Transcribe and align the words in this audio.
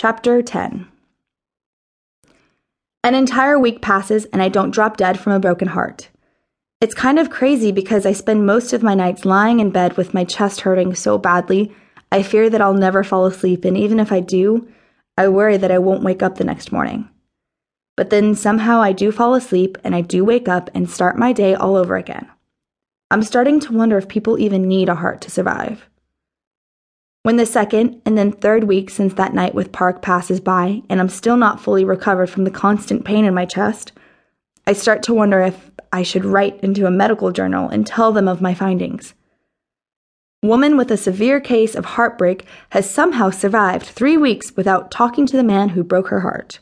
Chapter 0.00 0.42
10 0.42 0.86
An 3.02 3.14
entire 3.16 3.58
week 3.58 3.82
passes 3.82 4.26
and 4.26 4.40
I 4.40 4.48
don't 4.48 4.70
drop 4.70 4.96
dead 4.96 5.18
from 5.18 5.32
a 5.32 5.40
broken 5.40 5.66
heart. 5.66 6.08
It's 6.80 6.94
kind 6.94 7.18
of 7.18 7.30
crazy 7.30 7.72
because 7.72 8.06
I 8.06 8.12
spend 8.12 8.46
most 8.46 8.72
of 8.72 8.84
my 8.84 8.94
nights 8.94 9.24
lying 9.24 9.58
in 9.58 9.70
bed 9.70 9.96
with 9.96 10.14
my 10.14 10.22
chest 10.22 10.60
hurting 10.60 10.94
so 10.94 11.18
badly, 11.18 11.74
I 12.12 12.22
fear 12.22 12.48
that 12.48 12.60
I'll 12.60 12.74
never 12.74 13.02
fall 13.02 13.26
asleep, 13.26 13.64
and 13.64 13.76
even 13.76 13.98
if 13.98 14.12
I 14.12 14.20
do, 14.20 14.68
I 15.16 15.26
worry 15.26 15.56
that 15.56 15.72
I 15.72 15.78
won't 15.78 16.04
wake 16.04 16.22
up 16.22 16.36
the 16.36 16.44
next 16.44 16.70
morning. 16.70 17.08
But 17.96 18.10
then 18.10 18.36
somehow 18.36 18.80
I 18.80 18.92
do 18.92 19.10
fall 19.10 19.34
asleep 19.34 19.78
and 19.82 19.96
I 19.96 20.02
do 20.02 20.24
wake 20.24 20.48
up 20.48 20.70
and 20.74 20.88
start 20.88 21.18
my 21.18 21.32
day 21.32 21.56
all 21.56 21.74
over 21.74 21.96
again. 21.96 22.28
I'm 23.10 23.24
starting 23.24 23.58
to 23.58 23.72
wonder 23.72 23.98
if 23.98 24.06
people 24.06 24.38
even 24.38 24.68
need 24.68 24.88
a 24.88 24.94
heart 24.94 25.20
to 25.22 25.30
survive. 25.32 25.88
When 27.28 27.36
the 27.36 27.44
second 27.44 28.00
and 28.06 28.16
then 28.16 28.32
third 28.32 28.64
week 28.64 28.88
since 28.88 29.12
that 29.12 29.34
night 29.34 29.54
with 29.54 29.70
Park 29.70 30.00
passes 30.00 30.40
by 30.40 30.80
and 30.88 30.98
I'm 30.98 31.10
still 31.10 31.36
not 31.36 31.60
fully 31.60 31.84
recovered 31.84 32.30
from 32.30 32.44
the 32.44 32.50
constant 32.50 33.04
pain 33.04 33.26
in 33.26 33.34
my 33.34 33.44
chest, 33.44 33.92
I 34.66 34.72
start 34.72 35.02
to 35.02 35.12
wonder 35.12 35.42
if 35.42 35.70
I 35.92 36.02
should 36.02 36.24
write 36.24 36.58
into 36.60 36.86
a 36.86 36.90
medical 36.90 37.30
journal 37.30 37.68
and 37.68 37.86
tell 37.86 38.12
them 38.12 38.28
of 38.28 38.40
my 38.40 38.54
findings. 38.54 39.12
Woman 40.42 40.78
with 40.78 40.90
a 40.90 40.96
severe 40.96 41.38
case 41.38 41.74
of 41.74 41.84
heartbreak 41.84 42.46
has 42.70 42.88
somehow 42.88 43.28
survived 43.28 43.84
three 43.84 44.16
weeks 44.16 44.56
without 44.56 44.90
talking 44.90 45.26
to 45.26 45.36
the 45.36 45.44
man 45.44 45.68
who 45.68 45.84
broke 45.84 46.08
her 46.08 46.20
heart. 46.20 46.60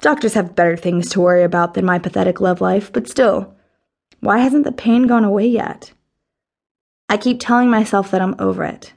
Doctors 0.00 0.34
have 0.34 0.56
better 0.56 0.76
things 0.76 1.10
to 1.10 1.20
worry 1.20 1.44
about 1.44 1.74
than 1.74 1.84
my 1.84 2.00
pathetic 2.00 2.40
love 2.40 2.60
life, 2.60 2.92
but 2.92 3.06
still, 3.08 3.54
why 4.18 4.38
hasn't 4.38 4.64
the 4.64 4.72
pain 4.72 5.06
gone 5.06 5.22
away 5.22 5.46
yet? 5.46 5.92
I 7.08 7.16
keep 7.16 7.38
telling 7.38 7.70
myself 7.70 8.10
that 8.10 8.20
I'm 8.20 8.34
over 8.40 8.64
it, 8.64 8.94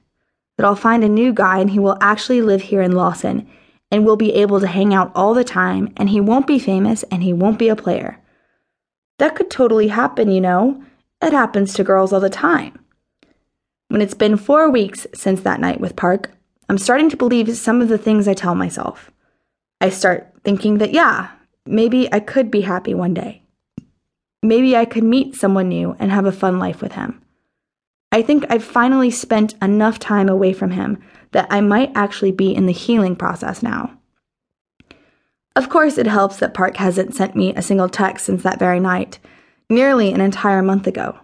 that 0.62 0.68
I'll 0.68 0.76
find 0.76 1.04
a 1.04 1.10
new 1.10 1.34
guy 1.34 1.58
and 1.58 1.72
he 1.72 1.80
will 1.80 1.98
actually 2.02 2.40
live 2.40 2.62
here 2.62 2.84
in 2.84 2.92
Lawson 2.92 3.50
and 3.90 4.06
we'll 4.06 4.16
be 4.16 4.36
able 4.36 4.60
to 4.60 4.68
hang 4.68 4.94
out 4.94 5.12
all 5.16 5.34
the 5.34 5.44
time 5.44 5.92
and 5.98 6.08
he 6.08 6.22
won't 6.22 6.46
be 6.46 6.60
famous 6.60 7.02
and 7.10 7.24
he 7.24 7.34
won't 7.34 7.58
be 7.58 7.68
a 7.68 7.76
player. 7.76 8.20
That 9.18 9.36
could 9.36 9.50
totally 9.50 9.88
happen, 9.88 10.30
you 10.30 10.40
know. 10.40 10.84
It 11.20 11.34
happens 11.34 11.74
to 11.74 11.84
girls 11.84 12.14
all 12.14 12.20
the 12.20 12.30
time. 12.30 12.78
When 13.88 14.02
it's 14.02 14.14
been 14.14 14.38
four 14.38 14.70
weeks 14.70 15.08
since 15.16 15.42
that 15.42 15.60
night 15.60 15.82
with 15.82 15.96
Park, 15.96 16.30
I'm 16.70 16.78
starting 16.78 17.10
to 17.10 17.18
believe 17.18 17.58
some 17.58 17.82
of 17.82 17.88
the 17.88 17.98
things 17.98 18.28
I 18.28 18.36
tell 18.36 18.54
myself. 18.54 19.10
I 19.82 19.90
start 19.90 20.32
thinking 20.44 20.78
that, 20.78 20.94
yeah, 20.94 21.32
maybe 21.66 22.08
I 22.14 22.20
could 22.20 22.52
be 22.52 22.62
happy 22.62 22.94
one 22.94 23.16
day. 23.16 23.42
Maybe 24.44 24.78
I 24.78 24.86
could 24.86 25.04
meet 25.04 25.36
someone 25.36 25.70
new 25.70 25.96
and 25.98 26.12
have 26.12 26.28
a 26.28 26.32
fun 26.32 26.60
life 26.60 26.84
with 26.84 26.92
him. 26.92 27.20
I 28.12 28.22
think 28.22 28.46
I've 28.50 28.64
finally 28.64 29.10
spent 29.10 29.56
enough 29.62 29.98
time 29.98 30.28
away 30.28 30.54
from 30.54 30.72
him 30.72 31.02
that 31.32 31.48
I 31.50 31.62
might 31.62 31.92
actually 31.96 32.32
be 32.32 32.54
in 32.54 32.66
the 32.66 32.74
healing 32.74 33.16
process 33.16 33.64
now. 33.64 33.98
Of 35.56 35.70
course, 35.70 35.98
it 35.98 36.08
helps 36.08 36.38
that 36.38 36.54
Park 36.54 36.78
hasn't 36.78 37.16
sent 37.16 37.36
me 37.36 37.54
a 37.54 37.62
single 37.62 37.90
text 37.90 38.26
since 38.26 38.44
that 38.44 38.60
very 38.60 38.80
night, 38.80 39.20
nearly 39.70 40.12
an 40.12 40.22
entire 40.22 40.62
month 40.62 40.88
ago. 40.88 41.20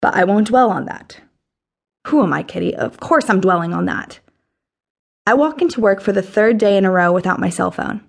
But 0.00 0.14
I 0.14 0.24
won't 0.24 0.48
dwell 0.48 0.70
on 0.70 0.86
that. 0.86 1.20
Who 2.08 2.22
am 2.22 2.32
I, 2.32 2.42
Kitty? 2.42 2.74
Of 2.74 3.00
course 3.00 3.30
I'm 3.30 3.40
dwelling 3.40 3.72
on 3.72 3.86
that. 3.86 4.20
I 5.26 5.34
walk 5.34 5.62
into 5.62 5.80
work 5.80 6.00
for 6.00 6.12
the 6.12 6.22
third 6.22 6.58
day 6.58 6.76
in 6.76 6.84
a 6.84 6.90
row 6.90 7.12
without 7.12 7.40
my 7.40 7.48
cell 7.48 7.70
phone. 7.70 8.02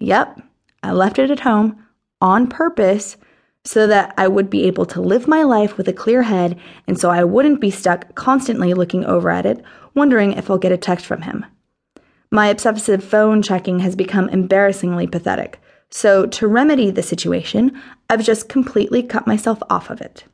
Yep, 0.00 0.40
I 0.82 0.92
left 0.92 1.18
it 1.18 1.30
at 1.30 1.40
home 1.40 1.84
on 2.20 2.48
purpose 2.48 3.16
so 3.66 3.86
that 3.88 4.14
I 4.16 4.28
would 4.28 4.48
be 4.48 4.64
able 4.64 4.86
to 4.86 5.00
live 5.00 5.26
my 5.26 5.42
life 5.42 5.76
with 5.76 5.88
a 5.88 5.92
clear 5.92 6.22
head 6.22 6.58
and 6.86 6.98
so 6.98 7.10
I 7.10 7.24
wouldn't 7.24 7.60
be 7.60 7.70
stuck 7.70 8.14
constantly 8.14 8.72
looking 8.74 9.04
over 9.04 9.28
at 9.28 9.44
it, 9.44 9.62
wondering 9.94 10.32
if 10.32 10.48
I'll 10.48 10.56
get 10.56 10.72
a 10.72 10.76
text 10.76 11.04
from 11.04 11.22
him. 11.22 11.44
My 12.30 12.46
obsessive 12.46 13.02
phone 13.02 13.42
checking 13.42 13.80
has 13.80 13.96
become 13.96 14.28
embarrassingly 14.28 15.08
pathetic, 15.08 15.60
so 15.90 16.26
to 16.26 16.46
remedy 16.46 16.90
the 16.90 17.02
situation, 17.02 17.80
I've 18.08 18.24
just 18.24 18.48
completely 18.48 19.02
cut 19.02 19.26
myself 19.26 19.58
off 19.68 19.90
of 19.90 20.00
it. 20.00 20.24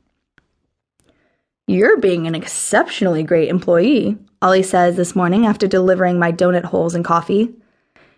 You're 1.65 1.97
being 1.97 2.27
an 2.27 2.35
exceptionally 2.35 3.23
great 3.23 3.49
employee, 3.49 4.17
Ollie 4.43 4.61
says 4.61 4.95
this 4.95 5.15
morning 5.15 5.45
after 5.45 5.67
delivering 5.67 6.19
my 6.19 6.31
donut 6.31 6.65
holes 6.65 6.93
and 6.93 7.05
coffee. 7.05 7.53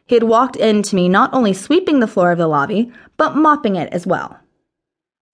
He 0.08 0.16
had 0.16 0.24
walked 0.24 0.56
in 0.56 0.82
to 0.84 0.96
me 0.96 1.08
not 1.08 1.34
only 1.34 1.54
sweeping 1.54 2.00
the 2.00 2.08
floor 2.08 2.32
of 2.32 2.38
the 2.38 2.48
lobby, 2.48 2.92
but 3.16 3.36
mopping 3.36 3.76
it 3.76 3.94
as 3.94 4.06
well. 4.08 4.40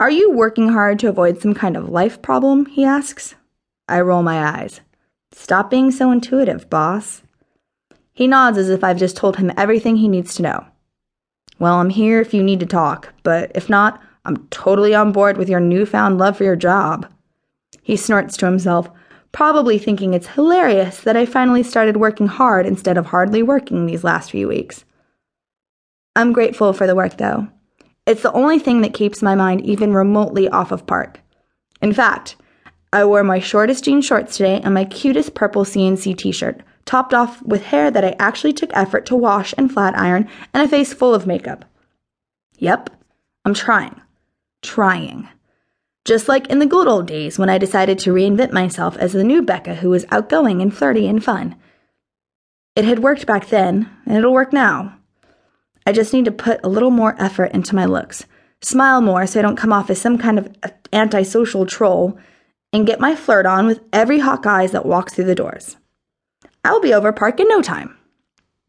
Are 0.02 0.10
you 0.10 0.32
working 0.32 0.70
hard 0.70 0.98
to 1.00 1.10
avoid 1.10 1.40
some 1.40 1.54
kind 1.54 1.78
of 1.78 1.88
life 1.88 2.24
problem? 2.24 2.66
he 2.66 2.84
asks. 2.84 3.36
I 3.88 4.02
roll 4.02 4.24
my 4.24 4.44
eyes. 4.44 4.82
Stop 5.32 5.70
being 5.70 5.92
so 5.92 6.10
intuitive, 6.12 6.68
boss. 6.72 7.22
He 8.12 8.26
nods 8.26 8.58
as 8.58 8.68
if 8.70 8.84
I've 8.84 8.98
just 8.98 9.16
told 9.16 9.36
him 9.36 9.52
everything 9.56 9.98
he 9.98 10.08
needs 10.08 10.34
to 10.34 10.42
know. 10.42 10.66
Well, 11.60 11.76
I'm 11.76 11.92
here 11.92 12.20
if 12.20 12.34
you 12.34 12.42
need 12.42 12.60
to 12.62 12.66
talk, 12.66 13.14
but 13.22 13.52
if 13.54 13.70
not, 13.70 14.02
I'm 14.26 14.48
totally 14.48 14.96
on 14.96 15.12
board 15.12 15.38
with 15.38 15.50
your 15.50 15.60
newfound 15.60 16.18
love 16.18 16.36
for 16.36 16.46
your 16.46 16.56
job. 16.56 17.08
He 17.84 17.96
snorts 17.96 18.36
to 18.38 18.48
himself, 18.48 18.90
probably 19.32 19.78
thinking 19.78 20.16
it's 20.16 20.30
hilarious 20.30 21.02
that 21.02 21.16
I 21.16 21.28
finally 21.28 21.62
started 21.62 21.98
working 21.98 22.26
hard 22.26 22.66
instead 22.66 22.98
of 22.98 23.06
hardly 23.06 23.44
working 23.44 23.86
these 23.86 24.04
last 24.04 24.32
few 24.32 24.48
weeks. 24.48 24.84
I'm 26.16 26.34
grateful 26.34 26.74
for 26.74 26.88
the 26.88 26.96
work, 26.96 27.18
though. 27.18 27.50
It's 28.06 28.24
the 28.24 28.34
only 28.34 28.60
thing 28.60 28.82
that 28.82 28.94
keeps 28.94 29.22
my 29.22 29.36
mind 29.36 29.62
even 29.66 29.94
remotely 29.94 30.50
off 30.50 30.72
of 30.72 30.88
Park. 30.88 31.20
In 31.82 31.94
fact, 31.94 32.36
I 32.94 33.06
wore 33.06 33.24
my 33.24 33.40
shortest 33.40 33.86
jean 33.86 34.02
shorts 34.02 34.38
today 34.38 34.60
and 34.64 34.74
my 34.74 34.86
cutest 34.86 35.34
purple 35.34 35.64
CNC 35.64 36.18
t 36.18 36.32
shirt, 36.32 36.62
topped 36.86 37.14
off 37.14 37.42
with 37.44 37.64
hair 37.66 37.92
that 37.92 38.04
I 38.04 38.16
actually 38.20 38.54
took 38.54 38.72
effort 38.74 39.06
to 39.08 39.16
wash 39.16 39.54
and 39.58 39.72
flat 39.72 39.98
iron, 39.98 40.28
and 40.54 40.64
a 40.64 40.68
face 40.68 40.94
full 40.94 41.14
of 41.14 41.28
makeup. 41.28 41.66
Yep, 42.58 42.90
I'm 43.46 43.54
trying. 43.54 44.02
Trying. 44.62 45.30
Just 46.04 46.28
like 46.28 46.48
in 46.48 46.60
the 46.60 46.66
good 46.66 46.88
old 46.88 47.06
days 47.08 47.38
when 47.38 47.50
I 47.50 47.58
decided 47.58 48.00
to 48.00 48.14
reinvent 48.14 48.52
myself 48.52 48.98
as 48.98 49.14
the 49.14 49.24
new 49.24 49.42
Becca 49.42 49.76
who 49.76 49.90
was 49.90 50.06
outgoing 50.12 50.62
and 50.62 50.76
flirty 50.76 51.08
and 51.08 51.24
fun. 51.24 51.56
It 52.76 52.86
had 52.86 53.00
worked 53.00 53.26
back 53.28 53.48
then, 53.48 53.90
and 54.06 54.18
it'll 54.18 54.34
work 54.34 54.52
now. 54.52 54.98
I 55.86 55.92
just 55.92 56.14
need 56.14 56.26
to 56.26 56.32
put 56.32 56.60
a 56.64 56.70
little 56.70 56.92
more 56.92 57.16
effort 57.20 57.52
into 57.52 57.76
my 57.76 57.86
looks, 57.86 58.26
smile 58.62 59.02
more 59.02 59.26
so 59.26 59.40
I 59.40 59.42
don't 59.42 59.56
come 59.56 59.74
off 59.74 59.90
as 59.90 60.00
some 60.00 60.18
kind 60.18 60.38
of 60.38 60.56
uh, 60.64 60.70
antisocial 60.94 61.66
troll, 61.66 62.18
and 62.74 62.88
get 62.88 63.00
my 63.00 63.16
flirt 63.16 63.46
on 63.46 63.66
with 63.66 63.82
every 63.92 64.20
hot 64.20 64.44
guy 64.44 64.68
that 64.68 64.86
walks 64.86 65.14
through 65.14 65.26
the 65.26 65.36
doors. 65.36 65.78
I'll 66.64 66.80
be 66.82 66.94
over 66.94 67.12
Park 67.12 67.40
in 67.40 67.48
no 67.48 67.62
time. 67.62 67.98